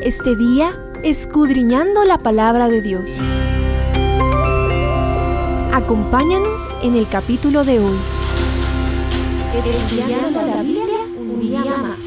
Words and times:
este 0.00 0.36
día 0.36 0.78
escudriñando 1.02 2.04
la 2.04 2.18
palabra 2.18 2.68
de 2.68 2.80
Dios. 2.80 3.26
Acompáñanos 5.72 6.74
en 6.82 6.96
el 6.96 7.08
capítulo 7.08 7.64
de 7.64 7.80
hoy. 7.80 7.98
Estudiando 9.54 10.42
la 10.42 10.62
Biblia 10.62 10.98
un 11.16 11.40
día 11.40 11.60
más. 11.64 11.98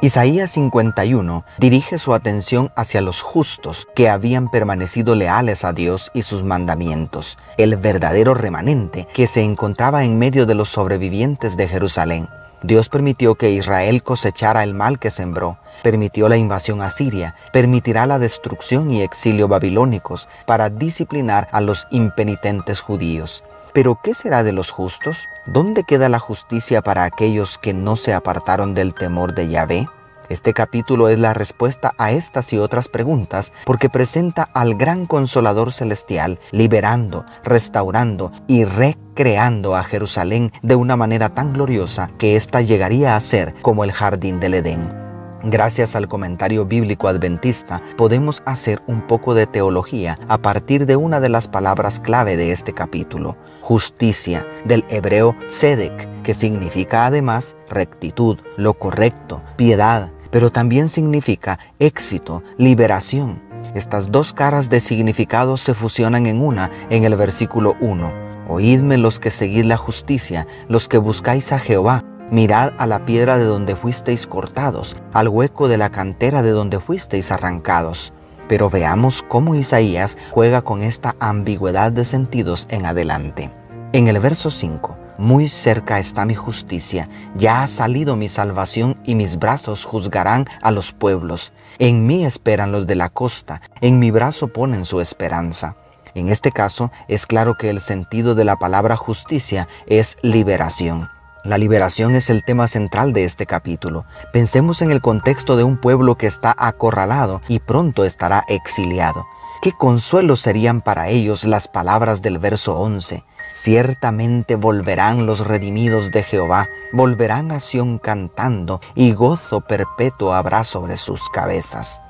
Isaías 0.00 0.50
51 0.50 1.44
dirige 1.58 1.98
su 1.98 2.12
atención 2.12 2.70
hacia 2.76 3.00
los 3.00 3.22
justos 3.22 3.88
que 3.94 4.10
habían 4.10 4.50
permanecido 4.50 5.14
leales 5.14 5.64
a 5.64 5.72
Dios 5.72 6.10
y 6.12 6.24
sus 6.24 6.44
mandamientos, 6.44 7.38
el 7.56 7.76
verdadero 7.76 8.34
remanente 8.34 9.08
que 9.14 9.26
se 9.26 9.42
encontraba 9.42 10.04
en 10.04 10.18
medio 10.18 10.44
de 10.44 10.54
los 10.54 10.68
sobrevivientes 10.68 11.56
de 11.56 11.68
Jerusalén. 11.68 12.28
Dios 12.64 12.88
permitió 12.88 13.34
que 13.34 13.50
Israel 13.50 14.02
cosechara 14.02 14.64
el 14.64 14.72
mal 14.72 14.98
que 14.98 15.10
sembró, 15.10 15.58
permitió 15.82 16.30
la 16.30 16.38
invasión 16.38 16.80
asiria, 16.80 17.34
permitirá 17.52 18.06
la 18.06 18.18
destrucción 18.18 18.90
y 18.90 19.02
exilio 19.02 19.48
babilónicos 19.48 20.30
para 20.46 20.70
disciplinar 20.70 21.46
a 21.52 21.60
los 21.60 21.86
impenitentes 21.90 22.80
judíos. 22.80 23.44
Pero 23.74 24.00
¿qué 24.02 24.14
será 24.14 24.42
de 24.42 24.52
los 24.52 24.70
justos? 24.70 25.18
¿Dónde 25.44 25.84
queda 25.84 26.08
la 26.08 26.18
justicia 26.18 26.80
para 26.80 27.04
aquellos 27.04 27.58
que 27.58 27.74
no 27.74 27.96
se 27.96 28.14
apartaron 28.14 28.72
del 28.72 28.94
temor 28.94 29.34
de 29.34 29.48
Yahvé? 29.50 29.86
Este 30.28 30.54
capítulo 30.54 31.08
es 31.08 31.18
la 31.18 31.34
respuesta 31.34 31.92
a 31.98 32.12
estas 32.12 32.52
y 32.52 32.58
otras 32.58 32.88
preguntas 32.88 33.52
porque 33.66 33.90
presenta 33.90 34.44
al 34.54 34.74
gran 34.74 35.06
consolador 35.06 35.72
celestial 35.72 36.38
liberando, 36.50 37.26
restaurando 37.42 38.32
y 38.46 38.64
recreando 38.64 39.76
a 39.76 39.84
Jerusalén 39.84 40.52
de 40.62 40.76
una 40.76 40.96
manera 40.96 41.30
tan 41.34 41.52
gloriosa 41.52 42.10
que 42.18 42.36
ésta 42.36 42.62
llegaría 42.62 43.16
a 43.16 43.20
ser 43.20 43.54
como 43.60 43.84
el 43.84 43.92
jardín 43.92 44.40
del 44.40 44.54
Edén. 44.54 45.04
Gracias 45.46 45.94
al 45.94 46.08
comentario 46.08 46.64
bíblico 46.64 47.06
adventista 47.06 47.82
podemos 47.98 48.42
hacer 48.46 48.80
un 48.86 49.02
poco 49.02 49.34
de 49.34 49.46
teología 49.46 50.18
a 50.26 50.38
partir 50.38 50.86
de 50.86 50.96
una 50.96 51.20
de 51.20 51.28
las 51.28 51.48
palabras 51.48 52.00
clave 52.00 52.38
de 52.38 52.50
este 52.50 52.72
capítulo, 52.72 53.36
justicia, 53.60 54.46
del 54.64 54.86
hebreo 54.88 55.36
tzedek, 55.48 56.22
que 56.22 56.32
significa 56.32 57.04
además 57.04 57.56
rectitud, 57.68 58.38
lo 58.56 58.72
correcto, 58.72 59.42
piedad, 59.56 60.13
pero 60.34 60.50
también 60.50 60.88
significa 60.88 61.60
éxito, 61.78 62.42
liberación. 62.58 63.40
Estas 63.76 64.10
dos 64.10 64.32
caras 64.32 64.68
de 64.68 64.80
significado 64.80 65.56
se 65.56 65.74
fusionan 65.74 66.26
en 66.26 66.42
una 66.42 66.72
en 66.90 67.04
el 67.04 67.14
versículo 67.14 67.76
1. 67.78 68.12
Oídme 68.48 68.98
los 68.98 69.20
que 69.20 69.30
seguid 69.30 69.64
la 69.64 69.76
justicia, 69.76 70.48
los 70.66 70.88
que 70.88 70.98
buscáis 70.98 71.52
a 71.52 71.60
Jehová. 71.60 72.02
Mirad 72.32 72.72
a 72.78 72.88
la 72.88 73.04
piedra 73.04 73.38
de 73.38 73.44
donde 73.44 73.76
fuisteis 73.76 74.26
cortados, 74.26 74.96
al 75.12 75.28
hueco 75.28 75.68
de 75.68 75.78
la 75.78 75.90
cantera 75.90 76.42
de 76.42 76.50
donde 76.50 76.80
fuisteis 76.80 77.30
arrancados. 77.30 78.12
Pero 78.48 78.68
veamos 78.68 79.24
cómo 79.28 79.54
Isaías 79.54 80.18
juega 80.32 80.62
con 80.62 80.82
esta 80.82 81.14
ambigüedad 81.20 81.92
de 81.92 82.04
sentidos 82.04 82.66
en 82.70 82.86
adelante. 82.86 83.52
En 83.92 84.08
el 84.08 84.18
verso 84.18 84.50
5, 84.50 84.96
muy 85.18 85.48
cerca 85.48 85.98
está 85.98 86.24
mi 86.24 86.34
justicia, 86.34 87.08
ya 87.34 87.62
ha 87.62 87.66
salido 87.66 88.16
mi 88.16 88.28
salvación 88.28 88.96
y 89.04 89.14
mis 89.14 89.38
brazos 89.38 89.84
juzgarán 89.84 90.46
a 90.62 90.70
los 90.70 90.92
pueblos. 90.92 91.52
En 91.78 92.06
mí 92.06 92.24
esperan 92.24 92.72
los 92.72 92.86
de 92.86 92.94
la 92.94 93.08
costa, 93.08 93.60
en 93.80 93.98
mi 93.98 94.10
brazo 94.10 94.48
ponen 94.48 94.84
su 94.84 95.00
esperanza. 95.00 95.76
En 96.14 96.28
este 96.28 96.52
caso 96.52 96.92
es 97.08 97.26
claro 97.26 97.56
que 97.56 97.70
el 97.70 97.80
sentido 97.80 98.34
de 98.34 98.44
la 98.44 98.56
palabra 98.56 98.96
justicia 98.96 99.68
es 99.86 100.16
liberación. 100.22 101.08
La 101.44 101.58
liberación 101.58 102.14
es 102.14 102.30
el 102.30 102.42
tema 102.42 102.68
central 102.68 103.12
de 103.12 103.24
este 103.24 103.44
capítulo. 103.44 104.06
Pensemos 104.32 104.80
en 104.80 104.90
el 104.90 105.02
contexto 105.02 105.56
de 105.56 105.64
un 105.64 105.76
pueblo 105.76 106.16
que 106.16 106.26
está 106.26 106.54
acorralado 106.56 107.42
y 107.48 107.58
pronto 107.58 108.04
estará 108.04 108.44
exiliado. 108.48 109.26
¿Qué 109.60 109.72
consuelo 109.72 110.36
serían 110.36 110.80
para 110.80 111.08
ellos 111.08 111.44
las 111.44 111.68
palabras 111.68 112.22
del 112.22 112.38
verso 112.38 112.76
11? 112.76 113.24
Ciertamente 113.54 114.56
volverán 114.56 115.26
los 115.26 115.38
redimidos 115.46 116.10
de 116.10 116.24
Jehová, 116.24 116.68
volverán 116.92 117.52
a 117.52 117.60
Sión 117.60 118.00
cantando, 118.00 118.80
y 118.96 119.12
gozo 119.12 119.60
perpetuo 119.60 120.34
habrá 120.34 120.64
sobre 120.64 120.96
sus 120.96 121.28
cabezas. 121.28 122.02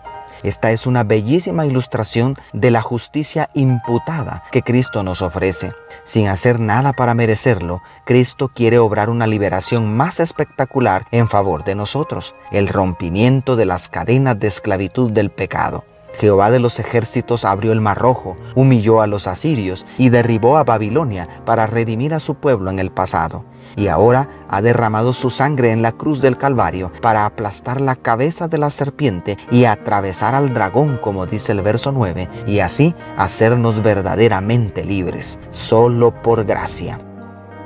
Esta 0.43 0.73
es 0.73 0.87
una 0.87 1.05
bellísima 1.05 1.67
ilustración 1.67 2.39
de 2.55 2.71
la 2.71 2.81
justicia 2.81 3.51
imputada 3.53 4.45
que 4.53 4.63
Cristo 4.63 5.03
nos 5.03 5.21
ofrece. 5.21 5.75
Sin 6.05 6.29
hacer 6.29 6.61
nada 6.61 6.95
para 6.95 7.13
merecerlo, 7.13 7.83
Cristo 8.07 8.49
quiere 8.49 8.79
obrar 8.79 9.11
una 9.11 9.27
liberación 9.27 9.95
más 9.95 10.21
espectacular 10.21 11.05
en 11.11 11.29
favor 11.29 11.63
de 11.63 11.75
nosotros, 11.75 12.35
el 12.53 12.69
rompimiento 12.69 13.55
de 13.55 13.67
las 13.67 13.91
cadenas 13.91 14.41
de 14.41 14.49
esclavitud 14.49 15.13
del 15.13 15.31
pecado. 15.31 15.85
Jehová 16.19 16.51
de 16.51 16.61
los 16.61 16.79
ejércitos 16.79 17.45
abrió 17.45 17.73
el 17.73 17.81
mar 17.81 17.99
rojo, 17.99 18.37
humilló 18.55 19.01
a 19.01 19.07
los 19.07 19.27
asirios 19.27 19.87
y 19.99 20.09
derribó 20.09 20.57
a 20.57 20.65
Babilonia 20.65 21.29
para 21.45 21.67
redimir 21.67 22.15
a 22.15 22.21
su 22.21 22.35
pueblo 22.35 22.71
en 22.71 22.79
el 22.79 22.91
pasado. 22.91 23.45
Y 23.77 23.89
ahora 23.89 24.29
ha 24.49 24.63
derramado 24.63 25.13
su 25.13 25.31
sangre 25.31 25.73
en 25.73 25.83
la 25.83 25.93
cruz 25.93 26.21
del 26.21 26.39
Calvario 26.39 26.93
para 27.01 27.27
aplastar 27.27 27.81
la 27.81 27.97
cabeza 27.97 28.47
de 28.47 28.59
la 28.59 28.71
serpiente 28.71 29.37
y 29.51 29.65
atravesar 29.65 30.35
al 30.35 30.55
dragón, 30.55 30.99
como 31.03 31.27
dice 31.27 31.53
el 31.53 31.63
verso 31.63 31.91
9, 31.91 32.29
y 32.47 32.61
así 32.61 32.95
hacernos 33.17 33.83
verdaderamente 33.83 34.85
libres, 34.85 35.39
solo 35.51 36.15
por 36.23 36.45
gracia. 36.45 37.01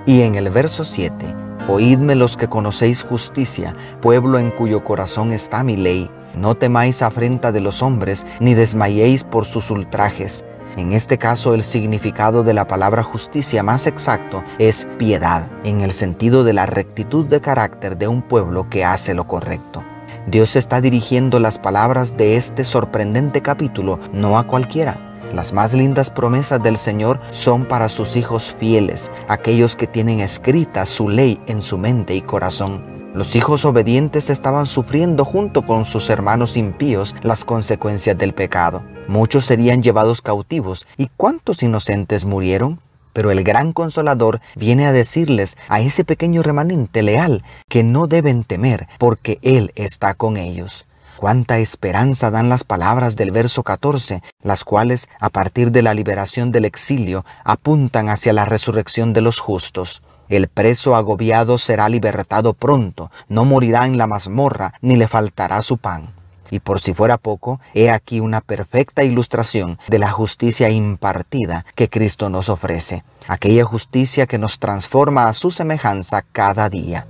Y 0.06 0.22
en 0.22 0.36
el 0.36 0.48
verso 0.48 0.84
7, 0.84 1.26
Oídme 1.68 2.14
los 2.14 2.38
que 2.38 2.48
conocéis 2.48 3.02
justicia, 3.02 3.76
pueblo 4.00 4.38
en 4.38 4.50
cuyo 4.50 4.82
corazón 4.82 5.32
está 5.32 5.62
mi 5.62 5.76
ley 5.76 6.10
no 6.38 6.54
temáis 6.54 7.02
afrenta 7.02 7.52
de 7.52 7.60
los 7.60 7.82
hombres, 7.82 8.26
ni 8.40 8.54
desmayéis 8.54 9.24
por 9.24 9.44
sus 9.44 9.70
ultrajes. 9.70 10.44
En 10.76 10.92
este 10.92 11.18
caso 11.18 11.54
el 11.54 11.64
significado 11.64 12.44
de 12.44 12.54
la 12.54 12.68
palabra 12.68 13.02
justicia 13.02 13.62
más 13.62 13.86
exacto 13.86 14.44
es 14.58 14.86
piedad, 14.96 15.48
en 15.64 15.80
el 15.80 15.92
sentido 15.92 16.44
de 16.44 16.52
la 16.52 16.66
rectitud 16.66 17.26
de 17.26 17.40
carácter 17.40 17.98
de 17.98 18.06
un 18.06 18.22
pueblo 18.22 18.68
que 18.70 18.84
hace 18.84 19.12
lo 19.12 19.26
correcto. 19.26 19.82
Dios 20.28 20.56
está 20.56 20.80
dirigiendo 20.80 21.40
las 21.40 21.58
palabras 21.58 22.16
de 22.16 22.36
este 22.36 22.62
sorprendente 22.62 23.40
capítulo 23.40 23.98
no 24.12 24.38
a 24.38 24.46
cualquiera. 24.46 24.96
Las 25.34 25.52
más 25.52 25.74
lindas 25.74 26.10
promesas 26.10 26.62
del 26.62 26.76
Señor 26.76 27.20
son 27.32 27.64
para 27.64 27.88
sus 27.88 28.14
hijos 28.14 28.54
fieles, 28.58 29.10
aquellos 29.26 29.74
que 29.74 29.86
tienen 29.86 30.20
escrita 30.20 30.86
su 30.86 31.08
ley 31.08 31.40
en 31.46 31.60
su 31.60 31.76
mente 31.76 32.14
y 32.14 32.22
corazón. 32.22 32.97
Los 33.14 33.34
hijos 33.34 33.64
obedientes 33.64 34.28
estaban 34.28 34.66
sufriendo 34.66 35.24
junto 35.24 35.62
con 35.62 35.86
sus 35.86 36.10
hermanos 36.10 36.56
impíos 36.56 37.16
las 37.22 37.44
consecuencias 37.44 38.16
del 38.18 38.34
pecado. 38.34 38.82
Muchos 39.08 39.46
serían 39.46 39.82
llevados 39.82 40.20
cautivos 40.20 40.86
y 40.96 41.10
cuántos 41.16 41.62
inocentes 41.62 42.24
murieron. 42.24 42.80
Pero 43.14 43.30
el 43.30 43.42
gran 43.42 43.72
consolador 43.72 44.40
viene 44.54 44.86
a 44.86 44.92
decirles 44.92 45.56
a 45.68 45.80
ese 45.80 46.04
pequeño 46.04 46.42
remanente 46.42 47.02
leal 47.02 47.42
que 47.68 47.82
no 47.82 48.06
deben 48.06 48.44
temer 48.44 48.86
porque 48.98 49.38
Él 49.42 49.72
está 49.74 50.14
con 50.14 50.36
ellos. 50.36 50.86
Cuánta 51.16 51.58
esperanza 51.58 52.30
dan 52.30 52.48
las 52.48 52.62
palabras 52.62 53.16
del 53.16 53.32
verso 53.32 53.64
14, 53.64 54.22
las 54.42 54.62
cuales, 54.62 55.08
a 55.18 55.30
partir 55.30 55.72
de 55.72 55.82
la 55.82 55.94
liberación 55.94 56.52
del 56.52 56.64
exilio, 56.64 57.24
apuntan 57.42 58.08
hacia 58.08 58.32
la 58.32 58.44
resurrección 58.44 59.12
de 59.14 59.22
los 59.22 59.40
justos. 59.40 60.00
El 60.28 60.48
preso 60.48 60.94
agobiado 60.94 61.58
será 61.58 61.88
libertado 61.88 62.54
pronto, 62.54 63.10
no 63.28 63.44
morirá 63.44 63.86
en 63.86 63.98
la 63.98 64.06
mazmorra, 64.06 64.74
ni 64.80 64.96
le 64.96 65.08
faltará 65.08 65.62
su 65.62 65.78
pan. 65.78 66.14
Y 66.50 66.60
por 66.60 66.80
si 66.80 66.94
fuera 66.94 67.18
poco, 67.18 67.60
he 67.74 67.90
aquí 67.90 68.20
una 68.20 68.40
perfecta 68.40 69.04
ilustración 69.04 69.78
de 69.88 69.98
la 69.98 70.10
justicia 70.10 70.70
impartida 70.70 71.66
que 71.74 71.88
Cristo 71.88 72.28
nos 72.28 72.48
ofrece, 72.48 73.04
aquella 73.26 73.64
justicia 73.64 74.26
que 74.26 74.38
nos 74.38 74.58
transforma 74.58 75.28
a 75.28 75.34
su 75.34 75.50
semejanza 75.50 76.22
cada 76.32 76.68
día. 76.68 77.06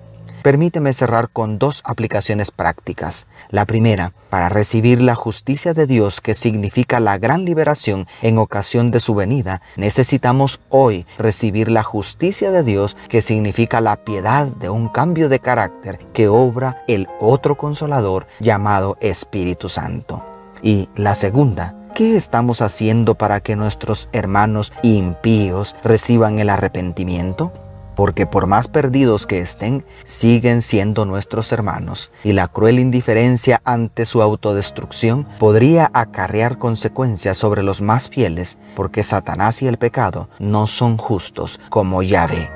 Permíteme 0.48 0.94
cerrar 0.94 1.28
con 1.28 1.58
dos 1.58 1.82
aplicaciones 1.84 2.50
prácticas. 2.50 3.26
La 3.50 3.66
primera, 3.66 4.14
para 4.30 4.48
recibir 4.48 5.02
la 5.02 5.14
justicia 5.14 5.74
de 5.74 5.86
Dios 5.86 6.22
que 6.22 6.34
significa 6.34 7.00
la 7.00 7.18
gran 7.18 7.44
liberación 7.44 8.06
en 8.22 8.38
ocasión 8.38 8.90
de 8.90 8.98
su 8.98 9.14
venida, 9.14 9.60
necesitamos 9.76 10.58
hoy 10.70 11.04
recibir 11.18 11.70
la 11.70 11.82
justicia 11.82 12.50
de 12.50 12.62
Dios 12.62 12.96
que 13.10 13.20
significa 13.20 13.82
la 13.82 13.96
piedad 14.04 14.46
de 14.46 14.70
un 14.70 14.88
cambio 14.88 15.28
de 15.28 15.38
carácter 15.38 15.98
que 16.14 16.28
obra 16.28 16.82
el 16.88 17.08
otro 17.20 17.58
consolador 17.58 18.26
llamado 18.40 18.96
Espíritu 19.02 19.68
Santo. 19.68 20.24
Y 20.62 20.88
la 20.96 21.14
segunda, 21.14 21.74
¿qué 21.94 22.16
estamos 22.16 22.62
haciendo 22.62 23.16
para 23.16 23.40
que 23.40 23.54
nuestros 23.54 24.08
hermanos 24.12 24.72
impíos 24.82 25.76
reciban 25.84 26.38
el 26.38 26.48
arrepentimiento? 26.48 27.52
Porque 27.98 28.26
por 28.26 28.46
más 28.46 28.68
perdidos 28.68 29.26
que 29.26 29.40
estén, 29.40 29.84
siguen 30.04 30.62
siendo 30.62 31.04
nuestros 31.04 31.50
hermanos, 31.50 32.12
y 32.22 32.32
la 32.32 32.46
cruel 32.46 32.78
indiferencia 32.78 33.60
ante 33.64 34.06
su 34.06 34.22
autodestrucción 34.22 35.26
podría 35.40 35.90
acarrear 35.92 36.58
consecuencias 36.58 37.36
sobre 37.36 37.64
los 37.64 37.82
más 37.82 38.08
fieles, 38.08 38.56
porque 38.76 39.02
Satanás 39.02 39.62
y 39.62 39.66
el 39.66 39.78
pecado 39.78 40.28
no 40.38 40.68
son 40.68 40.96
justos 40.96 41.58
como 41.70 42.04
Yahvé. 42.04 42.48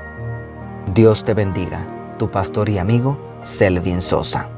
Dios 0.93 1.25
te 1.25 1.33
bendiga, 1.33 1.85
tu 2.17 2.31
pastor 2.31 2.69
y 2.69 2.77
amigo, 2.77 3.17
Selvin 3.43 4.01
Sosa. 4.01 4.52